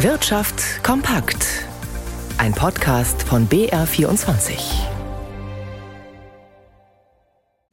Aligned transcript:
Wirtschaft 0.00 0.84
kompakt. 0.84 1.64
Ein 2.36 2.52
Podcast 2.52 3.22
von 3.22 3.48
BR24. 3.48 4.52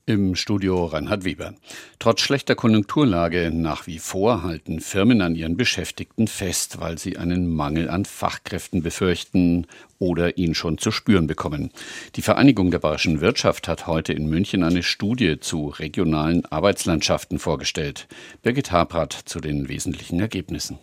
Im 0.05 0.33
Studio 0.36 0.86
Reinhard 0.86 1.25
Weber. 1.25 1.54
Trotz 1.99 2.21
schlechter 2.21 2.55
Konjunkturlage 2.55 3.51
nach 3.54 3.88
wie 3.88 3.99
vor 3.99 4.41
halten 4.41 4.79
Firmen 4.79 5.21
an 5.21 5.36
ihren 5.36 5.57
Beschäftigten 5.57 6.28
fest, 6.28 6.79
weil 6.79 6.97
sie 6.97 7.17
einen 7.17 7.54
Mangel 7.54 7.90
an 7.90 8.05
Fachkräften 8.05 8.83
befürchten 8.83 9.67
oder 9.99 10.37
ihn 10.37 10.55
schon 10.55 10.78
zu 10.78 10.92
spüren 10.92 11.28
bekommen. 11.28 11.71
Die 12.15 12.21
Vereinigung 12.21 12.71
der 12.71 12.79
bayerischen 12.79 13.19
Wirtschaft 13.19 13.67
hat 13.67 13.85
heute 13.85 14.13
in 14.13 14.29
München 14.29 14.63
eine 14.63 14.83
Studie 14.83 15.42
zu 15.42 15.67
regionalen 15.67 16.45
Arbeitslandschaften 16.45 17.38
vorgestellt. 17.38 18.08
Birgit 18.44 18.71
Haprat 18.71 19.12
zu 19.12 19.41
den 19.41 19.67
wesentlichen 19.67 20.21
Ergebnissen. 20.21 20.80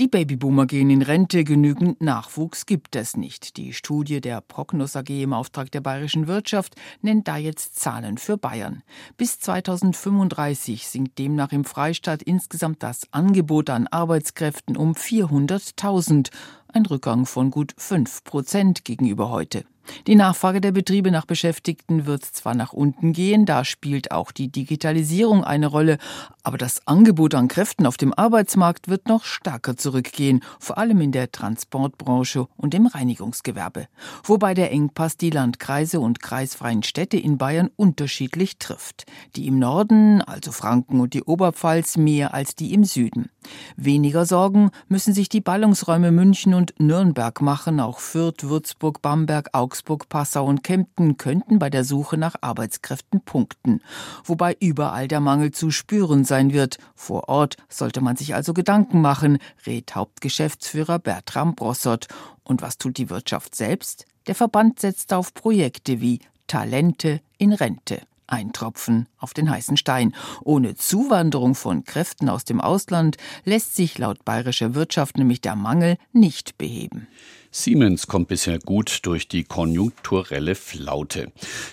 Die 0.00 0.08
Babyboomer 0.08 0.66
gehen 0.66 0.90
in 0.90 1.02
Rente, 1.02 1.44
genügend 1.44 2.00
Nachwuchs 2.00 2.66
gibt 2.66 2.96
es 2.96 3.16
nicht. 3.16 3.56
Die 3.56 3.72
Studie 3.72 4.20
der 4.20 4.40
Prognos 4.40 4.96
AG 4.96 5.08
im 5.08 5.32
Auftrag 5.32 5.70
der 5.70 5.82
bayerischen 5.82 6.26
Wirtschaft 6.26 6.74
nennt 7.00 7.28
da 7.28 7.36
jetzt 7.36 7.78
Zahlen 7.78 8.18
für 8.18 8.36
Bayern. 8.36 8.82
Bis 9.16 9.38
2035 9.38 10.88
sinkt 10.88 11.20
demnach 11.20 11.52
im 11.52 11.64
Freistaat 11.64 12.24
insgesamt 12.24 12.82
das 12.82 13.02
Angebot 13.12 13.70
an 13.70 13.86
Arbeitskräften 13.86 14.76
um 14.76 14.94
400.000, 14.94 16.30
ein 16.66 16.86
Rückgang 16.86 17.24
von 17.24 17.52
gut 17.52 17.72
5 17.76 18.24
Prozent 18.24 18.84
gegenüber 18.84 19.30
heute. 19.30 19.64
Die 20.06 20.14
Nachfrage 20.14 20.60
der 20.60 20.72
Betriebe 20.72 21.10
nach 21.10 21.26
Beschäftigten 21.26 22.06
wird 22.06 22.24
zwar 22.24 22.54
nach 22.54 22.72
unten 22.72 23.12
gehen, 23.12 23.46
da 23.46 23.64
spielt 23.64 24.10
auch 24.10 24.32
die 24.32 24.48
Digitalisierung 24.48 25.44
eine 25.44 25.66
Rolle, 25.66 25.98
aber 26.42 26.58
das 26.58 26.86
Angebot 26.86 27.34
an 27.34 27.48
Kräften 27.48 27.86
auf 27.86 27.96
dem 27.96 28.12
Arbeitsmarkt 28.12 28.88
wird 28.88 29.08
noch 29.08 29.24
stärker 29.24 29.76
zurückgehen, 29.76 30.42
vor 30.58 30.78
allem 30.78 31.00
in 31.00 31.12
der 31.12 31.32
Transportbranche 31.32 32.46
und 32.56 32.74
im 32.74 32.86
Reinigungsgewerbe, 32.86 33.88
wobei 34.24 34.54
der 34.54 34.70
Engpass 34.72 35.16
die 35.16 35.30
Landkreise 35.30 36.00
und 36.00 36.20
kreisfreien 36.20 36.82
Städte 36.82 37.16
in 37.16 37.38
Bayern 37.38 37.70
unterschiedlich 37.76 38.58
trifft. 38.58 39.06
Die 39.36 39.46
im 39.46 39.58
Norden, 39.58 40.22
also 40.22 40.52
Franken 40.52 41.00
und 41.00 41.14
die 41.14 41.22
Oberpfalz, 41.22 41.96
mehr 41.96 42.34
als 42.34 42.54
die 42.54 42.74
im 42.74 42.84
Süden. 42.84 43.30
Weniger 43.76 44.26
Sorgen 44.26 44.70
müssen 44.88 45.14
sich 45.14 45.28
die 45.28 45.40
Ballungsräume 45.40 46.10
München 46.10 46.54
und 46.54 46.74
Nürnberg 46.78 47.40
machen, 47.40 47.80
auch 47.80 47.98
Fürth, 47.98 48.44
Würzburg, 48.44 49.02
Bamberg, 49.02 49.50
Augsburg 49.52 49.73
Augsburg, 49.74 50.08
Passau 50.08 50.46
und 50.46 50.62
Kempten 50.62 51.16
könnten 51.16 51.58
bei 51.58 51.68
der 51.68 51.82
Suche 51.82 52.16
nach 52.16 52.36
Arbeitskräften 52.42 53.22
punkten, 53.22 53.80
wobei 54.22 54.56
überall 54.60 55.08
der 55.08 55.18
Mangel 55.18 55.50
zu 55.50 55.72
spüren 55.72 56.24
sein 56.24 56.52
wird. 56.52 56.78
Vor 56.94 57.28
Ort 57.28 57.56
sollte 57.68 58.00
man 58.00 58.14
sich 58.14 58.36
also 58.36 58.54
Gedanken 58.54 59.00
machen, 59.00 59.38
rät 59.66 59.96
Hauptgeschäftsführer 59.96 61.00
Bertram 61.00 61.56
Brossert. 61.56 62.06
Und 62.44 62.62
was 62.62 62.78
tut 62.78 62.98
die 62.98 63.10
Wirtschaft 63.10 63.56
selbst? 63.56 64.06
Der 64.28 64.36
Verband 64.36 64.78
setzt 64.78 65.12
auf 65.12 65.34
Projekte 65.34 66.00
wie 66.00 66.20
Talente 66.46 67.20
in 67.38 67.52
Rente. 67.52 68.02
Ein 68.28 68.52
Tropfen 68.52 69.08
auf 69.18 69.34
den 69.34 69.50
heißen 69.50 69.76
Stein. 69.76 70.14
Ohne 70.44 70.76
Zuwanderung 70.76 71.56
von 71.56 71.82
Kräften 71.82 72.28
aus 72.28 72.44
dem 72.44 72.60
Ausland 72.60 73.16
lässt 73.44 73.74
sich 73.74 73.98
laut 73.98 74.24
bayerischer 74.24 74.76
Wirtschaft 74.76 75.18
nämlich 75.18 75.40
der 75.40 75.56
Mangel 75.56 75.96
nicht 76.12 76.58
beheben. 76.58 77.08
Siemens 77.56 78.08
kommt 78.08 78.26
bisher 78.26 78.58
gut 78.58 78.98
durch 79.02 79.28
die 79.28 79.44
konjunkturelle 79.44 80.56
Flaute. 80.56 81.30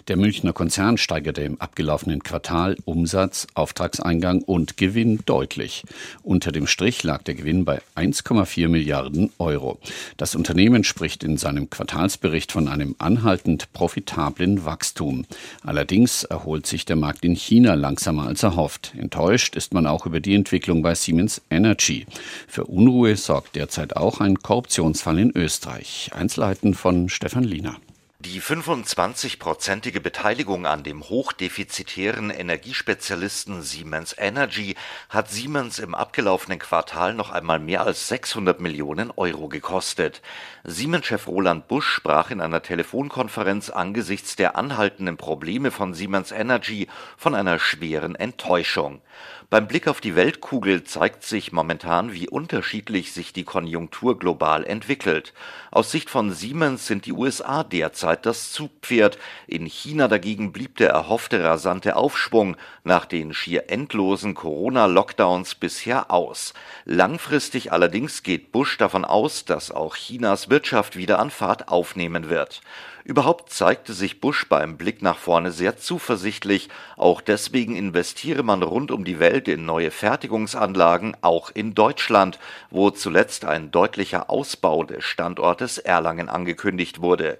Der 0.07 0.15
Münchner 0.15 0.53
Konzern 0.53 0.99
steigerte 0.99 1.41
im 1.41 1.59
abgelaufenen 1.59 2.21
Quartal 2.21 2.77
Umsatz, 2.85 3.47
Auftragseingang 3.55 4.43
und 4.43 4.77
Gewinn 4.77 5.21
deutlich. 5.25 5.83
Unter 6.21 6.51
dem 6.51 6.67
Strich 6.67 7.01
lag 7.01 7.23
der 7.23 7.33
Gewinn 7.33 7.65
bei 7.65 7.81
1,4 7.95 8.67
Milliarden 8.67 9.31
Euro. 9.39 9.79
Das 10.17 10.35
Unternehmen 10.35 10.83
spricht 10.83 11.23
in 11.23 11.37
seinem 11.37 11.71
Quartalsbericht 11.71 12.51
von 12.51 12.67
einem 12.67 12.95
anhaltend 12.99 13.73
profitablen 13.73 14.65
Wachstum. 14.65 15.25
Allerdings 15.63 16.23
erholt 16.23 16.67
sich 16.67 16.85
der 16.85 16.95
Markt 16.95 17.25
in 17.25 17.33
China 17.33 17.73
langsamer 17.73 18.27
als 18.27 18.43
erhofft. 18.43 18.93
Enttäuscht 18.95 19.55
ist 19.55 19.73
man 19.73 19.87
auch 19.87 20.05
über 20.05 20.19
die 20.19 20.35
Entwicklung 20.35 20.83
bei 20.83 20.93
Siemens 20.93 21.41
Energy. 21.49 22.05
Für 22.47 22.65
Unruhe 22.65 23.15
sorgt 23.15 23.55
derzeit 23.55 23.97
auch 23.97 24.19
ein 24.19 24.37
Korruptionsfall 24.37 25.17
in 25.17 25.35
Österreich. 25.35 25.70
Österreich. 25.71 26.11
Einzelheiten 26.13 26.73
von 26.73 27.09
Stefan 27.09 27.43
Liener. 27.43 27.77
Die 28.23 28.39
25-prozentige 28.39 29.99
Beteiligung 29.99 30.67
an 30.67 30.83
dem 30.83 31.01
hochdefizitären 31.01 32.29
Energiespezialisten 32.29 33.63
Siemens 33.63 34.13
Energy 34.15 34.75
hat 35.09 35.31
Siemens 35.31 35.79
im 35.79 35.95
abgelaufenen 35.95 36.59
Quartal 36.59 37.15
noch 37.15 37.31
einmal 37.31 37.57
mehr 37.57 37.81
als 37.83 38.09
600 38.09 38.61
Millionen 38.61 39.09
Euro 39.09 39.47
gekostet. 39.47 40.21
Siemens-Chef 40.63 41.25
Roland 41.27 41.67
Busch 41.67 41.87
sprach 41.87 42.29
in 42.29 42.41
einer 42.41 42.61
Telefonkonferenz 42.61 43.71
angesichts 43.71 44.35
der 44.35 44.55
anhaltenden 44.55 45.17
Probleme 45.17 45.71
von 45.71 45.95
Siemens 45.95 46.31
Energy 46.31 46.89
von 47.17 47.33
einer 47.33 47.57
schweren 47.57 48.13
Enttäuschung. 48.13 49.01
Beim 49.49 49.67
Blick 49.67 49.87
auf 49.87 49.99
die 49.99 50.15
Weltkugel 50.15 50.83
zeigt 50.83 51.23
sich 51.23 51.51
momentan, 51.51 52.13
wie 52.13 52.29
unterschiedlich 52.29 53.11
sich 53.11 53.33
die 53.33 53.43
Konjunktur 53.43 54.17
global 54.17 54.63
entwickelt. 54.63 55.33
Aus 55.71 55.91
Sicht 55.91 56.09
von 56.09 56.31
Siemens 56.31 56.87
sind 56.87 57.05
die 57.05 57.11
USA 57.11 57.63
derzeit 57.63 58.10
das 58.17 58.51
Zugpferd. 58.51 59.17
In 59.47 59.65
China 59.65 60.07
dagegen 60.07 60.51
blieb 60.51 60.77
der 60.77 60.89
erhoffte 60.89 61.43
rasante 61.43 61.95
Aufschwung 61.95 62.57
nach 62.83 63.05
den 63.05 63.33
schier 63.33 63.69
endlosen 63.69 64.33
Corona-Lockdowns 64.33 65.55
bisher 65.55 66.11
aus. 66.11 66.53
Langfristig 66.85 67.71
allerdings 67.71 68.23
geht 68.23 68.51
Bush 68.51 68.77
davon 68.77 69.05
aus, 69.05 69.45
dass 69.45 69.71
auch 69.71 69.95
Chinas 69.95 70.49
Wirtschaft 70.49 70.95
wieder 70.97 71.19
an 71.19 71.31
Fahrt 71.31 71.69
aufnehmen 71.69 72.29
wird. 72.29 72.61
Überhaupt 73.03 73.49
zeigte 73.51 73.93
sich 73.93 74.21
Bush 74.21 74.47
beim 74.47 74.77
Blick 74.77 75.01
nach 75.01 75.17
vorne 75.17 75.51
sehr 75.51 75.77
zuversichtlich, 75.77 76.69
auch 76.97 77.21
deswegen 77.21 77.75
investiere 77.75 78.43
man 78.43 78.61
rund 78.61 78.91
um 78.91 79.05
die 79.05 79.19
Welt 79.19 79.47
in 79.47 79.65
neue 79.65 79.89
Fertigungsanlagen, 79.89 81.17
auch 81.21 81.49
in 81.51 81.73
Deutschland, 81.73 82.37
wo 82.69 82.91
zuletzt 82.91 83.45
ein 83.45 83.71
deutlicher 83.71 84.29
Ausbau 84.29 84.83
des 84.83 85.03
Standortes 85.03 85.79
Erlangen 85.79 86.29
angekündigt 86.29 87.01
wurde. 87.01 87.39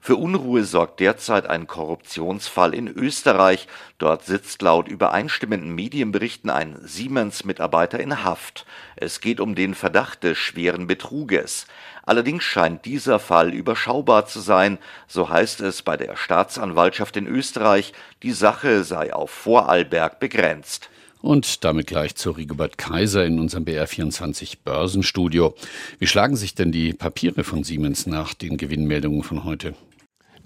Für 0.00 0.11
Unruhe 0.16 0.64
sorgt 0.64 1.00
derzeit 1.00 1.46
ein 1.46 1.66
Korruptionsfall 1.66 2.74
in 2.74 2.88
Österreich. 2.88 3.68
Dort 3.98 4.24
sitzt 4.24 4.62
laut 4.62 4.88
übereinstimmenden 4.88 5.74
Medienberichten 5.74 6.50
ein 6.50 6.76
Siemens-Mitarbeiter 6.82 8.00
in 8.00 8.24
Haft. 8.24 8.66
Es 8.96 9.20
geht 9.20 9.40
um 9.40 9.54
den 9.54 9.74
Verdacht 9.74 10.24
des 10.24 10.38
schweren 10.38 10.86
Betruges. 10.86 11.66
Allerdings 12.04 12.42
scheint 12.42 12.84
dieser 12.84 13.18
Fall 13.18 13.54
überschaubar 13.54 14.26
zu 14.26 14.40
sein, 14.40 14.78
so 15.06 15.28
heißt 15.28 15.60
es 15.60 15.82
bei 15.82 15.96
der 15.96 16.16
Staatsanwaltschaft 16.16 17.16
in 17.16 17.26
Österreich, 17.26 17.92
die 18.22 18.32
Sache 18.32 18.82
sei 18.84 19.12
auf 19.12 19.30
Vorarlberg 19.30 20.18
begrenzt. 20.18 20.90
Und 21.20 21.62
damit 21.62 21.86
gleich 21.86 22.16
zu 22.16 22.32
Rigobert 22.32 22.78
Kaiser 22.78 23.24
in 23.24 23.38
unserem 23.38 23.64
BR24 23.64 24.56
Börsenstudio. 24.64 25.54
Wie 26.00 26.08
schlagen 26.08 26.34
sich 26.34 26.56
denn 26.56 26.72
die 26.72 26.92
Papiere 26.92 27.44
von 27.44 27.62
Siemens 27.62 28.06
nach 28.06 28.34
den 28.34 28.56
Gewinnmeldungen 28.56 29.22
von 29.22 29.44
heute? 29.44 29.74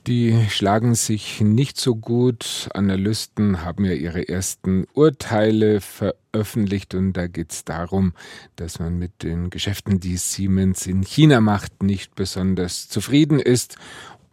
Die 0.06 0.46
schlagen 0.48 0.94
sich 0.94 1.40
nicht 1.40 1.80
so 1.80 1.96
gut. 1.96 2.68
Analysten 2.72 3.64
haben 3.64 3.84
ja 3.84 3.92
ihre 3.92 4.28
ersten 4.28 4.86
Urteile 4.94 5.80
veröffentlicht 5.80 6.94
und 6.94 7.14
da 7.14 7.26
geht 7.26 7.50
es 7.50 7.64
darum, 7.64 8.12
dass 8.54 8.78
man 8.78 8.98
mit 8.98 9.24
den 9.24 9.50
Geschäften, 9.50 9.98
die 9.98 10.16
Siemens 10.16 10.86
in 10.86 11.02
China 11.02 11.40
macht, 11.40 11.82
nicht 11.82 12.14
besonders 12.14 12.88
zufrieden 12.88 13.40
ist 13.40 13.78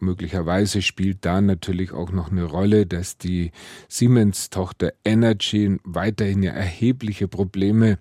Möglicherweise 0.04 0.82
spielt 0.82 1.24
da 1.24 1.40
natürlich 1.40 1.92
auch 1.92 2.12
noch 2.12 2.30
eine 2.30 2.44
Rolle, 2.44 2.86
dass 2.86 3.16
die 3.16 3.52
Siemens-Tochter 3.88 4.92
Energy 5.04 5.78
weiterhin 5.82 6.42
ja 6.42 6.52
erhebliche 6.52 7.26
Probleme 7.26 7.98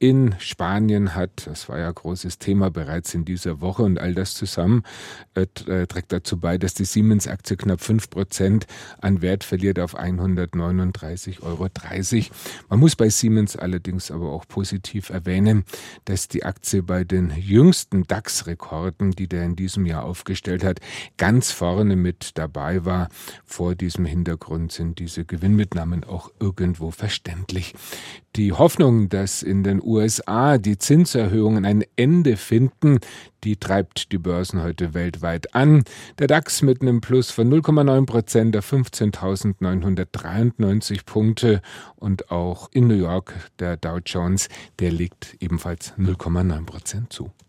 in 0.00 0.34
Spanien 0.38 1.14
hat. 1.14 1.46
Das 1.46 1.68
war 1.68 1.78
ja 1.78 1.90
großes 1.90 2.38
Thema 2.38 2.70
bereits 2.70 3.12
in 3.12 3.26
dieser 3.26 3.60
Woche 3.60 3.82
und 3.82 3.98
all 3.98 4.14
das 4.14 4.34
zusammen 4.34 4.82
äh, 5.34 5.42
äh 5.66 5.86
trägt 5.86 6.10
dazu 6.10 6.40
bei, 6.40 6.56
dass 6.56 6.72
die 6.72 6.86
Siemens-Aktie 6.86 7.58
knapp 7.58 7.82
fünf 7.82 8.08
Prozent 8.08 8.66
an 9.02 9.20
Wert 9.20 9.44
verliert 9.44 9.78
auf 9.78 9.98
139,30 9.98 11.42
Euro. 11.42 11.68
Man 12.70 12.80
muss 12.80 12.96
bei 12.96 13.10
Siemens 13.10 13.56
allerdings 13.56 14.10
aber 14.10 14.32
auch 14.32 14.48
positiv 14.48 15.10
erwähnen, 15.10 15.64
dass 16.06 16.28
die 16.28 16.44
Aktie 16.44 16.82
bei 16.82 17.04
den 17.04 17.30
jüngsten 17.36 18.04
DAX-Rekorden, 18.04 19.10
die 19.10 19.28
der 19.28 19.44
in 19.44 19.54
diesem 19.54 19.84
Jahr 19.84 20.04
aufgestellt 20.04 20.64
hat, 20.64 20.80
ganz 21.18 21.50
vorne 21.50 21.96
mit 21.96 22.38
dabei 22.38 22.86
war. 22.86 23.10
Vor 23.44 23.74
diesem 23.74 24.06
Hintergrund 24.06 24.72
sind 24.72 24.98
diese 24.98 25.26
Gewinnmitnahmen 25.26 26.04
auch 26.04 26.30
irgendwo 26.40 26.90
verständlich. 26.90 27.74
Die 28.36 28.52
Hoffnung, 28.52 29.08
dass 29.08 29.42
in 29.42 29.64
den 29.64 29.82
USA 29.82 30.56
die 30.56 30.78
Zinserhöhungen 30.78 31.64
ein 31.64 31.82
Ende 31.96 32.36
finden, 32.36 33.00
die 33.42 33.56
treibt 33.56 34.12
die 34.12 34.18
Börsen 34.18 34.62
heute 34.62 34.94
weltweit 34.94 35.52
an. 35.52 35.82
Der 36.20 36.28
DAX 36.28 36.62
mit 36.62 36.80
einem 36.80 37.00
Plus 37.00 37.32
von 37.32 37.52
0,9 37.52 38.06
Prozent 38.06 38.56
auf 38.56 38.72
15.993 38.72 41.04
Punkte 41.04 41.60
und 41.96 42.30
auch 42.30 42.68
in 42.72 42.86
New 42.86 42.94
York 42.94 43.34
der 43.58 43.76
Dow 43.76 43.98
Jones, 43.98 44.48
der 44.78 44.92
legt 44.92 45.36
ebenfalls 45.40 45.94
0,9 45.98 46.66
Prozent 46.66 47.12
zu. 47.12 47.32